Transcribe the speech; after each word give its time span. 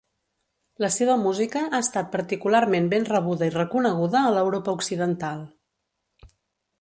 La 0.83 0.87
seva 0.95 1.17
música 1.23 1.61
ha 1.67 1.81
estat 1.87 2.07
particularment 2.15 2.89
ben 2.95 3.05
rebuda 3.11 3.49
i 3.51 3.55
reconeguda 3.57 4.23
a 4.23 4.31
l'Europa 4.39 4.75
occidental. 4.81 5.45